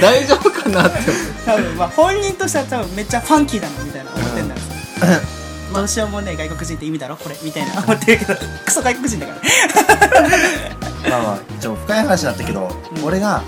[0.00, 0.98] 大丈夫かなって
[1.46, 4.60] 多分まあ本人としては多分めっちゃファンキーだなみたいな思ってんだよ
[5.74, 7.16] どうしようもねえ外国人って意味だろ？
[7.16, 7.82] これみたいな。
[7.82, 8.34] 思ってるけど
[8.66, 9.38] クソ外国人だから。
[11.10, 13.04] まあまあ一応深い話になったけど、うん。
[13.04, 13.42] 俺が、ま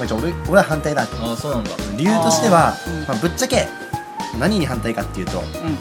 [0.00, 1.02] あ、一応俺俺は反対だ。
[1.02, 1.70] ああそうなんだ。
[1.96, 2.74] 理由としては
[3.06, 3.68] まあ、ぶっちゃけ
[4.38, 5.78] 何に反対かっていうとうん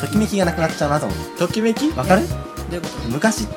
[0.00, 1.18] ときめきがなくなっちゃうなと思う。
[1.38, 1.90] ときめき？
[1.90, 2.22] わかる？
[2.22, 3.08] ういうこと？
[3.08, 3.50] 昔、ま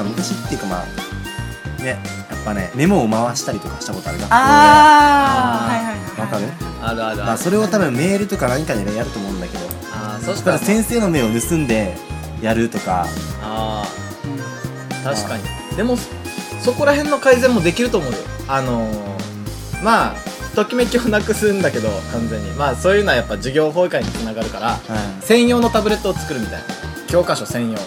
[0.00, 6.46] あ、昔っていうかまあねやっぱねメモを回したりとかしたことある学校でああはいはいはいわかる？
[6.82, 7.16] あるあるある。
[7.24, 9.66] まあそれを多分メールとか何かでねやると思うんだけど。
[9.92, 11.96] あーそしたらら先生の目を盗んで
[12.40, 13.06] やるとか。
[13.42, 15.04] あー。
[15.04, 15.44] 確かに。
[15.76, 15.96] でも
[16.60, 18.18] そこら辺の改善もできると思うよ。
[18.48, 20.14] あのー、まあ
[20.58, 22.50] ときめきをなくすんだけど完全に。
[22.52, 24.78] まあそういうのはやっぱ授業崩壊につながるから
[25.20, 26.64] 専用のタブレットを作るみたいな。
[27.06, 27.78] 教科書専用。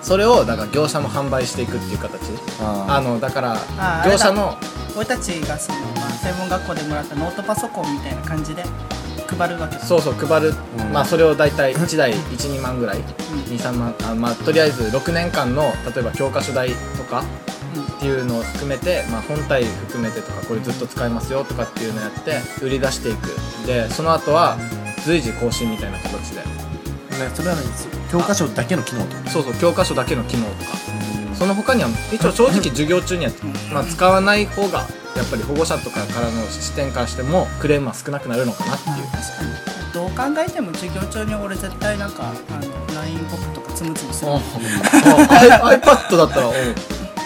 [0.00, 2.20] それをだから業者も販売していくっていう形。
[2.60, 3.58] ああのだから
[4.06, 4.56] 業者の
[4.96, 8.64] 俺たちがその、まあ、専門学校でもらったノートパソコンみたいな感じで
[9.26, 9.82] 配るわけだ。
[9.82, 10.92] そうそう配る、うん。
[10.92, 12.98] まあそれを大体1台12万ぐらい。
[12.98, 13.04] うん。
[13.54, 13.94] 23万。
[14.10, 17.48] あまあとりあえず6年間の例えば教科書代とかうん
[17.80, 23.28] っていうのを含めて、まあ、本体含めてとかこれずっと使えますよとかっていうのをやって売り出していく。
[23.66, 24.56] でその後は
[25.04, 26.40] 随時更新みたいな形で。
[26.40, 27.62] ねそれはね
[28.10, 30.78] 教科書だけの機能ってこそうそう教科書だけの機能とか。
[31.34, 33.30] その他には一応正直授業中には、
[33.72, 34.80] まあ、使わない方が
[35.16, 38.96] やっぱり保護者とかからの視点からしてもクレームは少なくなるのかなっていう。
[38.96, 39.68] まあ確かに。
[39.92, 44.32] どう考えても授業中に俺絶対なんかあの LINE 僕とかつむつむする。
[44.32, 46.54] iPad だったらうん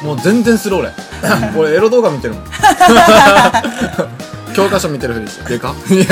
[0.02, 0.90] もう全然する俺。
[1.56, 2.44] 俺エロ動画見てるもん。
[4.54, 5.48] 教科書見てるふりして。
[5.48, 5.74] でか？
[5.90, 6.04] い や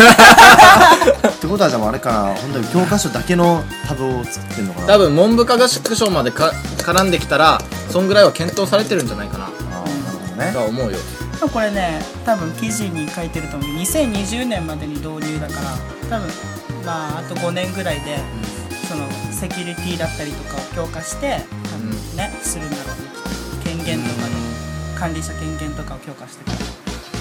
[1.29, 4.87] ってことはじゃああれかな本当に教科書だけのタブを作ってんのかな？
[4.87, 9.45] 多分文部科学省までか絡んできたらそんぐらいは検討されてるんじゃないかな。
[9.45, 10.53] ああなるほどね。
[10.53, 10.99] とは思うよ。
[11.53, 15.55] これね多分記事に書いてると思う2020年までに導入だか
[16.11, 16.29] ら多分
[16.85, 18.19] まああと5年ぐらいで
[18.89, 21.41] そのセキュリティだったりとかを強化して
[21.73, 22.90] 多分ね、するんだろう
[25.01, 26.59] 管理者権限とかを強化してから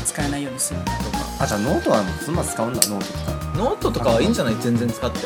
[0.06, 0.80] 使えないようにする。
[0.82, 0.92] とか
[1.40, 4.56] あじゃあノートはそんな使うんだノートとかノートとかはいいんじゃない？
[4.60, 5.20] 全然使って。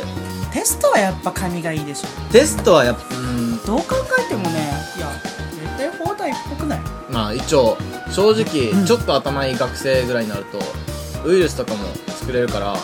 [0.53, 2.31] テストはやっぱ紙がいいでしょ。
[2.31, 3.57] テストはやっぱうん。
[3.65, 5.09] どう考えてもねいや
[5.51, 6.79] 絶対放題っぽくない。
[7.09, 7.75] まあ一応
[8.11, 10.59] 正直ちょっと頭いい学生ぐらいになると
[11.27, 11.87] ウイルスとかも
[12.19, 12.75] 作れるから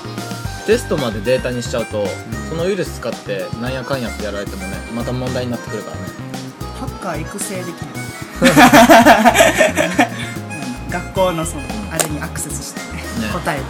[0.65, 2.05] テストまでデータにしちゃうと、
[2.49, 6.01] そのウイルス使ってなんやかんやってやられてもねまた問題になってくるからね。
[6.79, 7.73] ハッカー育成できる。
[7.95, 7.98] うん
[10.89, 12.79] 学校のそのあれにアクセスして、
[13.33, 13.63] 答えを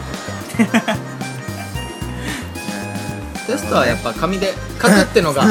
[3.48, 5.44] テストはやっぱ紙で書くってのが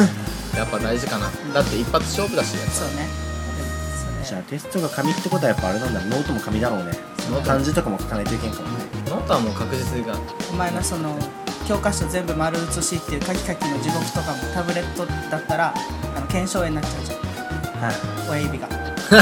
[0.55, 1.29] やっぱ大事かな。
[1.53, 2.57] だって一発勝負だし。
[2.71, 3.07] そうね。
[4.23, 5.99] じゃあテストが紙ってことはやっぱあれなんだ。
[6.01, 6.91] ノートも紙だろうね。
[7.45, 8.85] 漢字とかも書かないといけんかもね。
[9.07, 10.13] ノートはもう確実が。
[10.51, 11.17] お前のその
[11.67, 15.73] 教科書全部丸写しっていうカキカキの地獄とかもタブレットだったら
[16.15, 17.17] あの腱鞘炎になっちゃうじゃん。
[17.83, 17.95] はい。
[18.29, 18.67] 親指が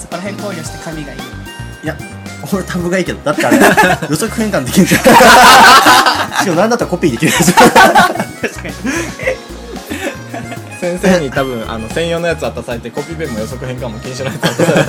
[0.00, 1.24] そこら辺考慮して紙がいいよ。
[1.84, 1.96] いや
[2.52, 3.62] 俺タブがいいけどだってあれ予
[4.16, 5.02] 測変換できるじゃん。
[5.04, 7.32] しかもなんだったらコピーできる。
[7.32, 7.58] じゃん確
[8.62, 8.74] かに
[10.80, 14.84] 先生に多分あの専用のやつ渡されてコピペも予測変換も禁止のやつ渡され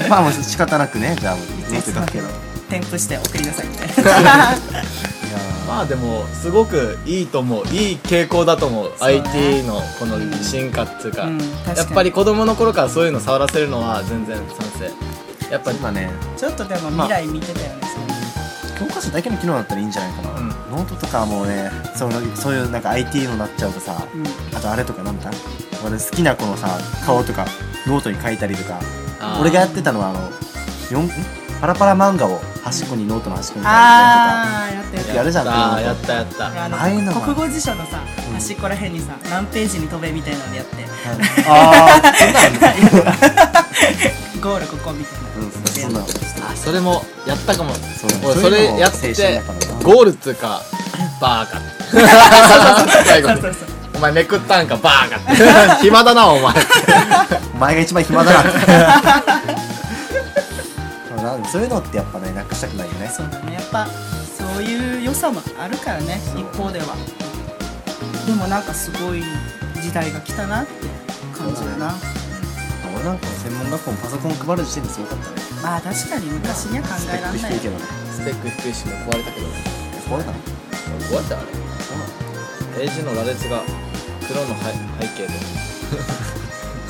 [0.00, 0.08] た。
[0.08, 2.30] まあもう仕方なくねじゃあもうノート書くけどい
[2.70, 3.66] 添付して送りなさい。
[3.66, 4.56] みたいなや
[5.66, 8.88] まあでもすごくいいと思ういい傾向だと思う。
[8.90, 8.94] ね。
[9.00, 11.78] IT のこの進化っていうか,、うん確かに。
[11.78, 14.46] やっぱり子供の頃からそういうの触らせるのは全然賛
[14.78, 14.90] 成。
[15.50, 16.10] やっぱり今ね。
[16.36, 17.74] ちょっとでも未来見てたよね、
[18.78, 20.48] 教科書だけの機能だったらいいんじゃないかな、うん。
[20.48, 24.06] ノートとかはもうねそういうそういうなんか IT のなっちゃうとさ
[24.54, 25.30] あとあれとかなんだ
[25.86, 26.68] 俺好きな子のさ
[27.06, 27.46] 顔とか
[27.86, 28.80] ノートに書いたりとか。
[29.40, 30.30] 俺がやってたのはあの
[30.90, 31.08] 四ん？
[31.64, 35.48] パラパラ漫画を端っこにノートの端っこに書いてあーやってるやるじゃん。
[35.48, 36.12] あーやった。
[36.12, 38.02] やったあのああいうのは国語辞書のさ
[38.34, 40.82] 端っこらへんにさ何ページに飛べみたいなのでやって。
[40.82, 40.94] とか
[41.48, 42.68] ああそんなんだ
[44.44, 46.06] ゴールここみたいな、うんそんなの。
[46.06, 47.72] あそれもやったかも。
[47.74, 48.22] そうだね。
[48.26, 49.94] 俺それやってそういうのも青春だからな。
[49.94, 50.60] ゴールっつうか
[51.22, 51.62] バーカ
[53.06, 53.40] 最後に。
[53.40, 55.80] そうそうお前めくったんかバーカって。
[55.80, 56.54] 暇だなお前。
[57.54, 58.40] お前が一番暇だな。
[58.40, 59.63] って
[61.24, 63.08] なそういうのってやっぱねなくしたくないよね。
[63.08, 63.54] そうだね。
[63.54, 66.94] やっぱそういう良さもあるからね一方では。
[68.26, 69.22] でもなんかすごい
[69.82, 70.72] 時代が来たなって
[71.36, 71.94] 感じだな。
[72.94, 75.36] 俺なんか専門学校もパソコン配る時点ですごかったね。
[75.62, 79.52] まあ確かに昔には考スペッえられないク低いけどねスペック低いしもう壊れたけどね。
[80.08, 80.38] これなの？
[81.10, 81.38] 壊れた？
[81.38, 81.46] あれ？
[81.82, 82.10] そうなの
[82.78, 83.62] ページの羅列が
[84.28, 85.34] 黒の背背景で。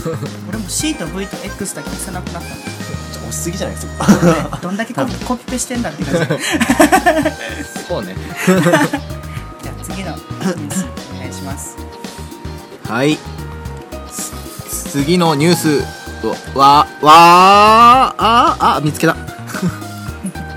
[0.48, 2.73] 俺も C と V と X だけ押せなくなったの
[3.28, 3.94] 押しすぎじゃないそこ
[4.62, 6.18] どんだけコピコピペしてんだって感じ。
[7.88, 8.14] そうね。
[9.62, 11.76] じゃあ次のニュースお願いします。
[12.88, 13.18] はい。
[14.10, 16.04] つ次のニュース
[16.54, 19.16] わわああ見つけた。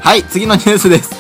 [0.01, 1.11] はい次のニュースです。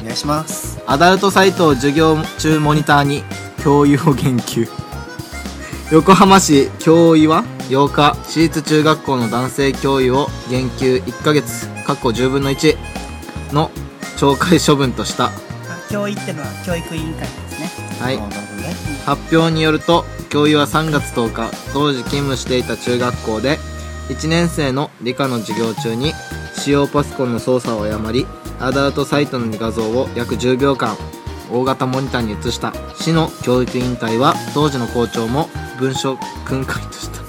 [0.00, 0.78] お願いします。
[0.86, 3.24] アダルトサイトを授業中モニターに
[3.62, 4.68] 教諭を言及。
[5.90, 12.76] 横浜市教諭は8日私立中学校の男性教諭を減給1ヶ月かっこ10分の1
[13.52, 13.70] の
[14.16, 15.26] 懲戒処分とした。
[15.26, 15.30] あ
[15.90, 17.70] 教員ってのは教育委員会ですね。
[18.00, 18.18] はい。
[19.04, 23.58] 発表によると教諭は3月10日当時勤務していた中学校で
[24.08, 26.12] 1年生の理科の授業中に
[26.54, 28.26] 使用パソコンの操作を誤り
[28.60, 30.96] アダルトサイトの画像を約10秒間
[31.50, 32.72] 大型モニターに映した。
[32.96, 37.27] 市の教育委員会は当時の校長も文書訓戒とした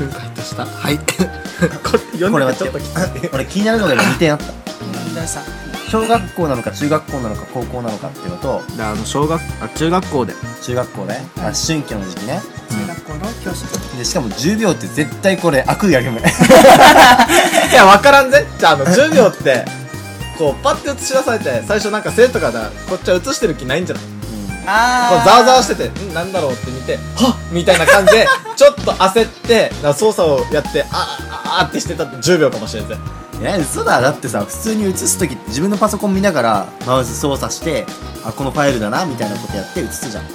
[0.00, 0.64] 訓戒とした。
[0.66, 0.98] はい。
[2.30, 4.44] これはちょっときつい俺気になるのが今2点あった。
[4.46, 4.48] う
[5.10, 5.40] んどうした
[5.90, 10.34] 小学校なのか中学校なのか高校なのかっていうのとであの小学あ中学校で。
[10.62, 12.40] 中学校ねあ思春期の時期ね。
[12.70, 13.64] 中学校の教師。
[13.98, 16.22] でしかも10秒って絶対これ悪意あるよね。
[17.72, 18.46] いや、わからんぜ。
[18.58, 19.64] じゃあ、あの、10秒って、
[20.38, 24.04] こう、パッて映し出されて、最初なんか生徒から、こっちは映してる気ないんじゃない？
[24.04, 24.10] こ
[24.66, 32.96] あう、ざわざわしてて、んなんだろうって見て、はっみたいな感じで、 ちょっと焦って、操作をやって、あーあーってしてたって10秒かもしれんぜ。
[33.40, 34.00] いや嘘だ。
[34.02, 37.86] だってさ普通に映す時って自分のパソコン見ながらマウス操作して
[38.22, 40.26] あこのファイルだなみたいなことやって映すじゃん。
[40.26, 40.32] で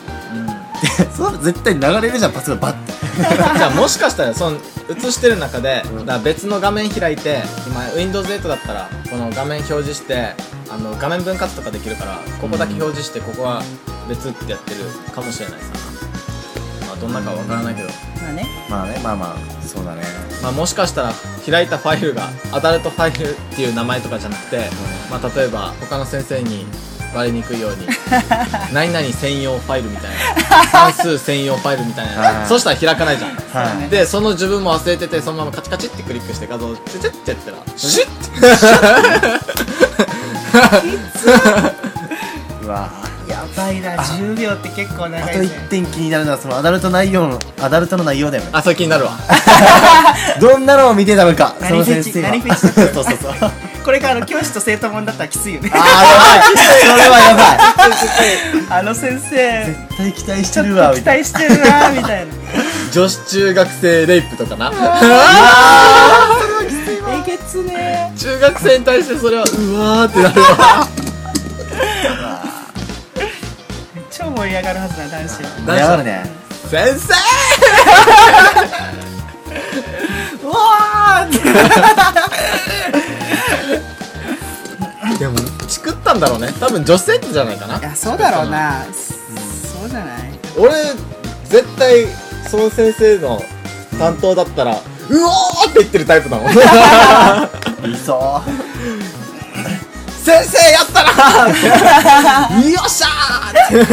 [1.16, 2.94] そう絶対流れるじゃんパソコンバッて
[3.58, 4.58] じゃあ、もしかしたら、その、
[4.90, 10.36] 映してる中で、だから別の画面開いて、今、Windows 8だったら、この画面表示して、
[10.70, 13.64] あの、画面分割とかできるから、ここだけ表示して、ここは
[14.10, 14.82] 別ってやってる
[15.14, 15.66] かもしれないさ。
[16.88, 17.90] まあ、どんなかはわからないけど。
[18.22, 20.02] まあねまあねまあまあそうだね
[20.42, 21.14] まあ、もしかしたら
[21.50, 24.70] 開いたファイルがアダルトファイルっていう名前とかじゃなくて、
[25.10, 26.66] まあ、例えば他の先生に
[27.16, 27.88] 割りにくいように。
[28.74, 30.68] 何々専用ファイルみたいな。
[30.92, 32.48] 算数専用ファイルみたいはない。
[32.48, 33.32] そしたら開かないじゃん。
[33.32, 33.90] はい。
[33.90, 38.16] でその自分も忘れててそのままカチカチってクリックして画像をチェチェってやったらシュッて
[42.64, 42.90] うわ
[43.28, 49.18] やばいな10秒って結構あと長いね1点気になるのはそのアダルト内容のアダルトの内容だよねあそれ気になるわ
[50.40, 52.70] どんなのを見てたのかそ何フェチの先生は何フェチそ
[53.02, 55.70] うそうそうこれがあの教師と生徒もんだったらきついよね。
[55.72, 55.86] あーや
[56.18, 56.74] ばい。
[56.82, 58.80] それはやばい。
[58.80, 59.30] あの先生。
[59.30, 62.34] 絶対期待してるわと期待してるなみたいな。
[62.92, 64.72] 女子中学生レイプとかな。
[67.08, 68.12] えげつね。
[68.18, 70.88] 中学生に対してそれはうわーってなるわ。
[74.10, 76.26] 超盛り上がるはずな男子盛り上がるね。
[76.72, 77.14] 先生！
[80.44, 81.38] うわーって
[86.18, 86.54] チクったんだろうね。
[86.60, 87.78] 多分女子生徒じゃないかな。
[87.80, 88.84] いやそうだろうな。
[88.94, 90.20] そうじゃない？
[90.58, 90.72] 俺
[91.50, 92.06] 絶対
[92.50, 93.42] その先生の
[94.00, 96.54] 担当だったらうおーって言ってるタイプだもん。
[96.54, 96.58] 先い
[97.98, 98.42] そ
[100.48, 103.76] 生やったなーってよっしゃーって。
[103.78, 103.86] う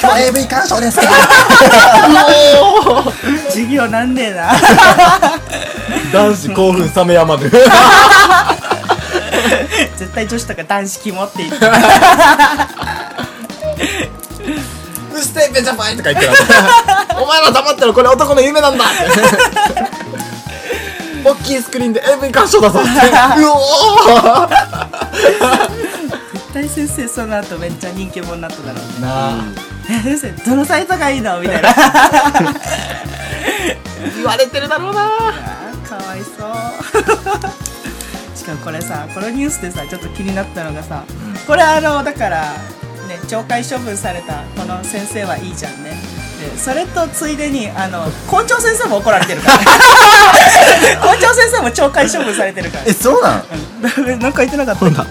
[0.00, 1.02] 今日 AV 鑑賞ですか
[3.50, 4.52] 授業なんねえな。
[6.12, 7.50] 男子興奮冷めやまぬ
[9.96, 11.66] 絶対女子とか男子キモって言って。
[11.66, 11.70] う
[15.18, 16.32] っせえべちゃぱいとか言ってる
[17.20, 17.94] お前ら黙ってろ。
[17.94, 18.84] これ男の夢なんだ。
[21.24, 22.88] 大きいスクリーンで AV 鑑賞だぞって。
[22.88, 22.92] う
[23.48, 24.48] おー。
[26.34, 29.00] 絶対先生その後めっちゃ人気者になっただろうね。
[29.00, 29.34] なあ。
[29.88, 31.40] え先生どのサイトがいいの？
[31.40, 31.70] みたいな。
[31.70, 31.72] あ
[34.14, 35.08] 言われてるだろうな。
[35.82, 36.50] ーかわいそう。
[37.64, 37.65] し
[38.46, 41.04] かもこれさこのニュースでさちょっと気になったのがさ、
[41.46, 42.42] これあのだから
[43.08, 45.90] ね懲戒処分されたこの先生はいいじゃんね。
[46.40, 49.58] でそれとついでにあの校長先生も怒られてるから。
[51.00, 52.84] 校長先生も懲戒処分されてるから。
[52.86, 53.42] えそうなん？
[54.12, 54.20] うん。
[54.20, 54.84] なんか言ってなかった？
[54.84, 55.04] なん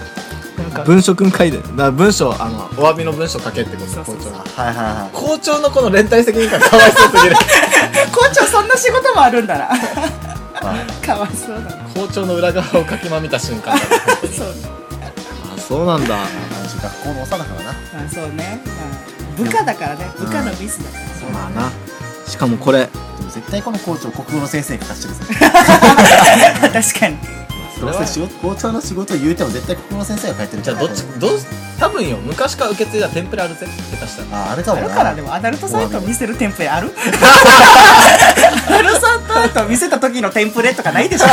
[0.72, 0.84] か。
[0.84, 4.34] 文書くん書いてるだ文章あのお詫びの文章書けってことそうそうそう。
[4.34, 4.64] 校長が。
[4.64, 5.16] はいはいはい。
[5.16, 7.36] 校長のこの連帯責任感かわいそうすぎる。
[8.14, 9.66] 校長そんな仕事もあるんだな。
[9.66, 11.06] はい。
[11.06, 13.74] かわいそうだな校長の裏側をかきま見た瞬間。
[13.74, 13.80] だ ね
[14.38, 14.54] そう
[15.58, 16.20] あそうなんだ。
[16.82, 17.72] 学校の長だからな。
[17.72, 17.76] あ
[18.14, 20.12] そうね、まあ、部下だからね。
[20.20, 21.06] 部下のミスだから。
[21.20, 21.72] そうまあな。
[22.28, 22.90] しかもこれ。
[23.18, 25.22] でも絶対この校長国語の先生に書かしてるぜ
[26.74, 27.18] 確かに
[27.82, 27.94] どう。
[27.94, 30.64] せ仕事校長の仕事を言うても絶対国語の先生が書いてる。
[30.64, 31.32] じゃあどっちどう
[31.80, 32.18] 多分よ。
[32.18, 34.86] 昔から受け継いだテンプレあるぜ下手したらああれかもな。
[34.86, 36.92] あるからでもアダルトサイトを見せるテンプレある？
[38.68, 41.28] アダルトサイトを見せた時のテンプレとかないでしょ。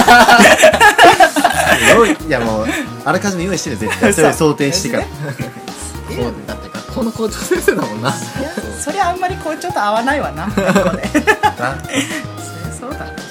[1.96, 2.66] 用 意いやもう
[3.05, 4.12] あらかじめ用意してる絶対。
[4.14, 5.05] それを想定してから。
[5.05, 6.35] そう。
[6.46, 8.09] だって学校の校長先生だもんな。
[8.11, 8.50] いや
[8.85, 11.02] そりゃあんまり校長と合わないわな学校で。
[12.81, 13.21] そうだあ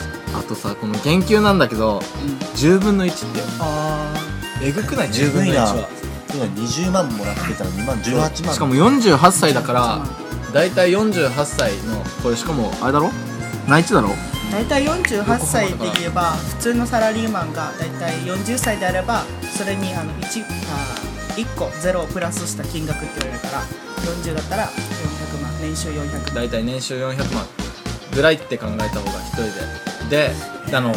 [0.52, 2.00] とさこの言及なんだけど
[2.56, 3.40] 10分の1って。
[3.40, 4.14] よあ
[4.62, 5.90] えぐくない？10十分の1は。
[6.34, 8.54] 今20万もらってたら2万18万。
[8.54, 10.06] しかも48歳だから
[10.54, 13.10] 大体48歳のこれしかもあれだろ？
[13.68, 14.10] 内地だろ？
[14.52, 19.24] 大体48歳で言えば普通のサラリーマンが大体40歳であれば
[19.58, 21.00] それにあの 1, あ
[21.38, 23.64] 1個ゼロをプラスした金額って言われるから
[24.04, 25.62] 40だったら400万。
[25.62, 26.36] 年収400万。
[26.36, 27.46] 大体年収400万。
[28.14, 30.30] ぐらいって考えた方が一人でで
[30.74, 30.94] あの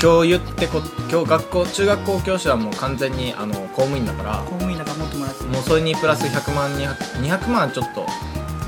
[0.00, 5.48] 今日言ってこ今日学校中学校教師はもう完全にあの公務員だから公務員だからもっともらってる。
[5.48, 8.06] もうそれにプラス100万200 200万はちょっと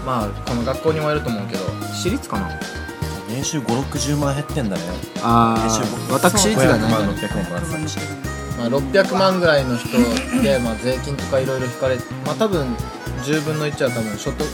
[0.06, 2.48] まあこの学校にもよると思うけど私立かな？
[3.28, 4.82] 年収560万減ってんだね。
[5.22, 8.20] あ年収私立がない500万600万もらってた
[8.58, 9.88] まあ、600万ぐらいの人
[10.42, 12.66] で、まあ、税金とかいろいろ引かれまあ多分
[13.22, 14.46] 10分の1は多分所得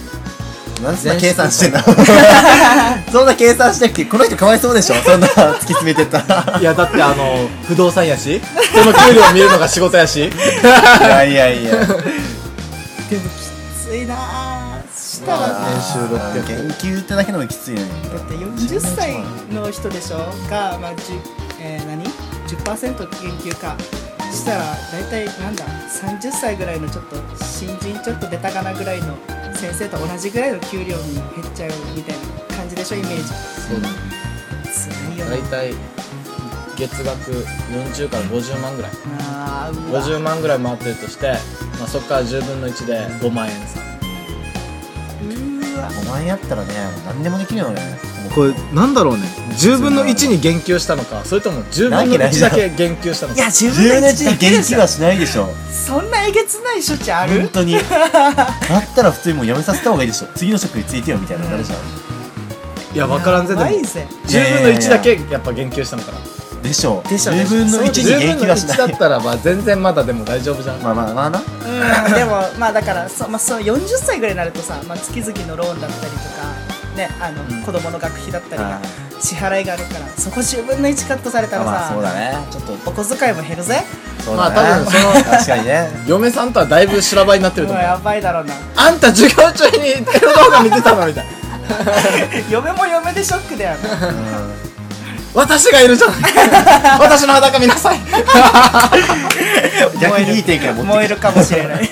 [0.83, 1.81] なんでそんな計算してんの
[3.12, 4.95] そんな計算しなくてこの人かわいそうでしょ？
[5.05, 6.19] そんな突き詰めてった
[6.53, 6.59] ら。
[6.61, 8.41] いやだってあの不動産やし。
[8.75, 10.25] その給料を見るのが仕事やし。
[10.27, 10.31] い
[11.03, 11.71] やいやいや。
[11.73, 11.97] でもき
[13.89, 15.99] ついなあしたらまあ年収
[16.45, 17.81] 600研究ってだけでもきついね
[18.12, 19.17] だって40歳
[19.53, 20.19] の人でしょ？
[20.51, 20.91] が、まあ
[21.61, 22.05] えー、何
[22.49, 23.77] ?10% 研究か。
[24.33, 29.15] したら大体なんだ？30歳ぐらいのちょっと新人ちょっと出たかなぐらいの
[29.57, 32.16] 先生と同じぐらいの給料に減っちゃうみたい
[32.49, 33.23] な感じでしょイメージ。
[33.25, 33.95] そうだね。
[35.09, 35.31] 辛いよね。
[35.31, 35.75] 大体
[36.77, 38.90] 月額40から50万ぐらい。
[39.31, 40.03] あーうわ。
[40.03, 41.35] 50万ぐらい回ってるとして、
[41.79, 43.81] まあ、そこから10分の1で5万円さ
[45.23, 45.90] うーわ。
[45.90, 46.75] 5万円やったらね
[47.07, 47.81] 何でもできるよね
[48.37, 49.22] これなんだろうね。
[49.53, 51.25] 10分の1に言及したのか。
[51.25, 53.40] それとも10分の1だけ言及したのか。
[53.40, 55.49] いや自分10で年に元気はしないでしょ。
[55.72, 57.40] そんなえげつない処置ある？
[57.40, 57.72] 本当に。
[57.72, 60.29] だったら普通にもうやめさせた方がいいでしょ。
[60.35, 61.79] 次の職についてよみたいなのなるじゃん
[62.94, 63.61] いや分からんぜでも。
[63.62, 66.18] やばいぜ10分の1だけやっぱ言及したのかな。
[66.62, 70.83] でしょでしょ10分の1に10分の元気はしな1だいったらまあ全然まだでも大丈夫じゃん。
[70.83, 71.38] まあまあまあな。
[71.38, 71.42] う
[72.11, 76.46] んでもまあだからそ、まあ、そう40歳ぐらいになるとさ、まあ、月々のローンだったりとか
[76.97, 77.63] ねあの、うん。
[77.63, 78.81] 子供の学費だったりあが
[79.21, 82.37] 支払いがあるからそこ10分の1カットされたらさ、まあそうだね。
[82.51, 83.85] ちょっとお小遣いも減るぜ。
[84.21, 84.57] そうだね。
[84.57, 85.89] まあ多分その確かにね。
[86.07, 87.85] 嫁さんとはだいぶ修羅場になってると思う。
[87.85, 88.55] やばいだろうな。
[88.77, 91.33] あんた授業中にエロ動画見てたのみたいな。
[92.51, 94.67] 嫁も嫁でショックだよな。
[95.35, 96.13] 私がいるじゃん
[96.99, 97.99] 私の裸見なさい。
[100.01, 101.91] 逆にいい展開持ってき燃えるかもしれない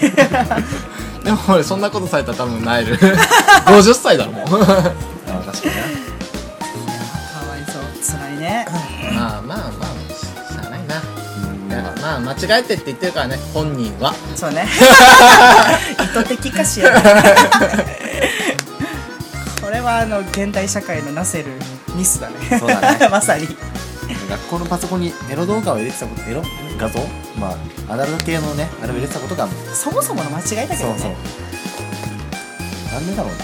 [1.24, 2.96] でも俺そんなことされたら多分なえる。
[3.66, 4.98] 50歳だろもうたあ確かになか
[7.48, 7.82] わいそう。
[8.18, 8.66] 辛いね。
[9.14, 11.02] まあまあまあししゃあないな。
[12.02, 14.14] まあ間違えてって言ってるからね本人は。
[14.36, 14.68] そうね。
[16.02, 16.92] 意図的かしら。
[19.62, 21.46] これはあの現代社会のなせる
[21.94, 22.58] ミスだね。
[22.58, 23.08] そうだね。
[23.10, 23.48] まさに
[24.26, 26.42] 学校のパソコンにエロ動画を入れてたことエロ
[26.78, 27.00] 画像？
[27.38, 27.52] ま
[27.88, 30.94] あアダルト系のねあれを入れてたことがそもそもの間違いだけどね。
[30.94, 31.12] そうそう。
[32.92, 33.38] なんでだろうね。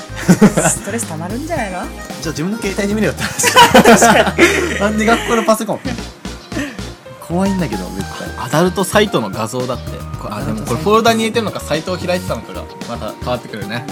[0.69, 1.79] ストレス溜まるんじゃないの？
[1.81, 1.87] じゃあ
[2.27, 4.81] 自分の携帯で見れよって話。
[4.81, 5.81] なんで学校のパソコン？
[7.21, 9.93] 怖いんだけど絶対アダルトサイトの画像だって。
[10.21, 13.87] これあでもこれフォルダに入れてるのかサイトを開いてたのかがまた変わってくるよね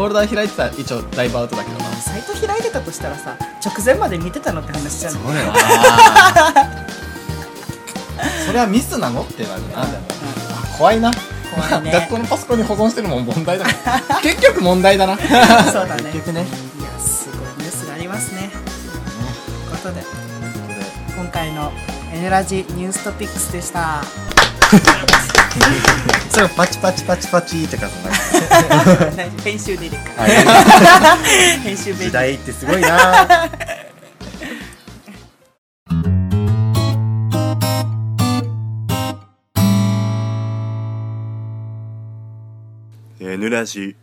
[0.00, 1.84] フォルダ開いてたら一応だいぶアウトだけどな。
[1.96, 5.12] サイト開いてたとしたらさ直前まで見てたのって話じゃん。
[5.12, 5.52] そうだよ
[8.46, 9.22] それはミスなの？
[9.22, 9.68] ってなるな。
[9.68, 9.86] でもあ
[10.78, 11.10] 怖いな。
[11.54, 11.92] 怖いね。
[11.92, 13.72] 学校のパソコンに保存してるもん問題だな
[14.22, 15.16] 結局問題だな。
[15.18, 15.24] そ
[15.82, 16.04] うだね。
[16.04, 16.46] 結局ね。
[16.78, 18.50] いやすごいニュースがありますね。
[18.50, 20.02] ということで
[21.16, 21.72] 今回の
[22.14, 24.02] 「N ラジニューストピックス」でした
[26.30, 28.04] それパチパチパチパチとかそん
[29.16, 30.24] な編集でいるかあ
[31.62, 33.26] 編集時で代ってすごいな
[43.20, 43.96] 「N ラジ